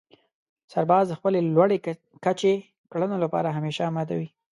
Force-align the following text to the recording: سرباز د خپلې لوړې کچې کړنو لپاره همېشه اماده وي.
سرباز 0.71 1.03
د 1.09 1.13
خپلې 1.19 1.39
لوړې 1.55 1.77
کچې 2.25 2.53
کړنو 2.91 3.15
لپاره 3.23 3.55
همېشه 3.57 3.81
اماده 3.89 4.15
وي. 4.19 4.29